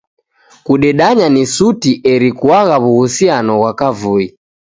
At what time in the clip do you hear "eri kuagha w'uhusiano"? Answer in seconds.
2.13-3.53